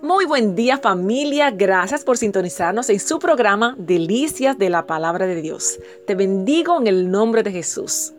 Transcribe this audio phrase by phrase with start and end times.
[0.00, 5.42] Muy buen día familia, gracias por sintonizarnos en su programa Delicias de la Palabra de
[5.42, 5.80] Dios.
[6.06, 8.12] Te bendigo en el nombre de Jesús.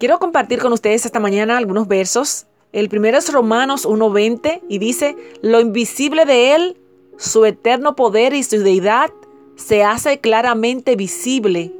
[0.00, 2.46] Quiero compartir con ustedes esta mañana algunos versos.
[2.72, 6.76] El primero es Romanos 1.20 y dice, lo invisible de Él,
[7.16, 9.10] su eterno poder y su deidad,
[9.54, 11.72] se hace claramente visible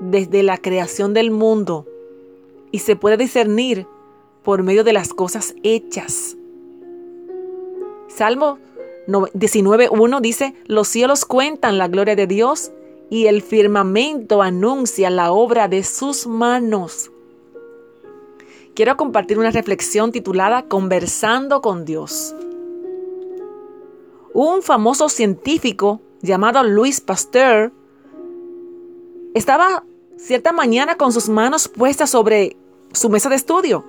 [0.00, 1.86] desde la creación del mundo
[2.72, 3.86] y se puede discernir
[4.42, 6.36] por medio de las cosas hechas
[8.16, 8.58] Salmo
[9.08, 12.70] 19.1 dice, los cielos cuentan la gloria de Dios
[13.10, 17.10] y el firmamento anuncia la obra de sus manos.
[18.74, 22.36] Quiero compartir una reflexión titulada Conversando con Dios.
[24.32, 27.72] Un famoso científico llamado Louis Pasteur
[29.34, 29.84] estaba
[30.16, 32.56] cierta mañana con sus manos puestas sobre
[32.92, 33.84] su mesa de estudio.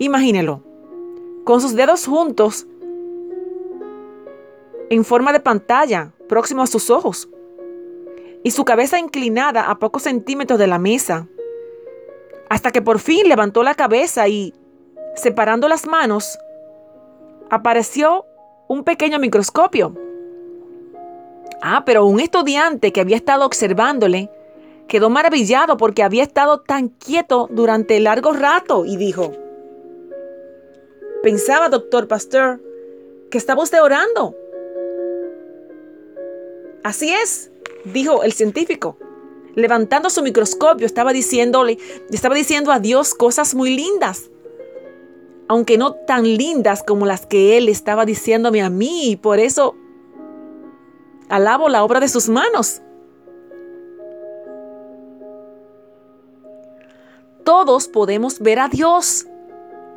[0.00, 0.62] Imagínelo,
[1.44, 2.66] con sus dedos juntos
[4.90, 7.28] en forma de pantalla, próximo a sus ojos,
[8.42, 11.26] y su cabeza inclinada a pocos centímetros de la mesa,
[12.50, 14.52] hasta que por fin levantó la cabeza y,
[15.16, 16.38] separando las manos,
[17.50, 18.26] apareció
[18.68, 19.94] un pequeño microscopio.
[21.62, 24.30] Ah, pero un estudiante que había estado observándole
[24.88, 29.32] quedó maravillado porque había estado tan quieto durante largo rato y dijo,
[31.22, 32.60] pensaba, doctor Pasteur,
[33.30, 34.36] que estaba usted orando.
[36.84, 37.50] Así es,
[37.86, 38.98] dijo el científico.
[39.54, 41.78] Levantando su microscopio, estaba diciéndole,
[42.10, 44.30] estaba diciendo a Dios cosas muy lindas.
[45.48, 49.76] Aunque no tan lindas como las que él estaba diciéndome a mí, y por eso
[51.30, 52.82] alabo la obra de sus manos.
[57.44, 59.26] Todos podemos ver a Dios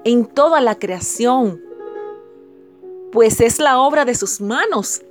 [0.06, 1.62] en toda la creación,
[3.12, 5.02] pues es la obra de sus manos.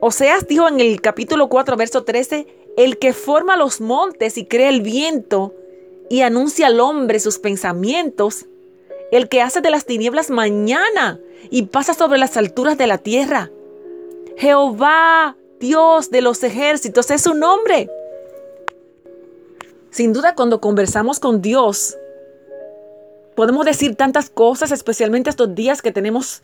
[0.00, 4.68] Oseas dijo en el capítulo 4, verso 13, el que forma los montes y crea
[4.68, 5.54] el viento
[6.10, 8.46] y anuncia al hombre sus pensamientos,
[9.10, 11.20] el que hace de las tinieblas mañana
[11.50, 13.50] y pasa sobre las alturas de la tierra.
[14.36, 17.88] Jehová, Dios de los ejércitos, es su nombre.
[19.90, 21.96] Sin duda, cuando conversamos con Dios,
[23.36, 26.42] podemos decir tantas cosas, especialmente estos días que tenemos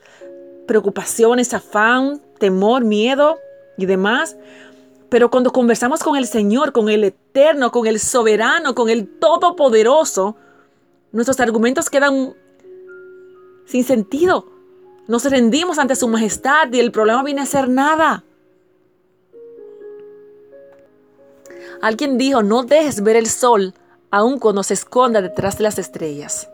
[0.70, 3.40] preocupaciones, afán, temor, miedo
[3.76, 4.36] y demás.
[5.08, 10.36] Pero cuando conversamos con el Señor, con el Eterno, con el Soberano, con el Todopoderoso,
[11.10, 12.34] nuestros argumentos quedan
[13.66, 14.46] sin sentido.
[15.08, 18.22] Nos rendimos ante su majestad y el problema viene a ser nada.
[21.82, 23.74] Alguien dijo, no dejes ver el sol
[24.12, 26.48] aun cuando se esconda detrás de las estrellas.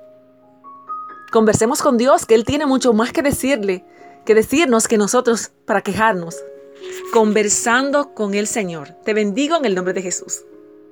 [1.31, 3.84] Conversemos con Dios, que Él tiene mucho más que decirle,
[4.25, 6.37] que decirnos que nosotros para quejarnos
[7.12, 8.91] conversando con el Señor.
[9.04, 10.44] Te bendigo en el nombre de Jesús.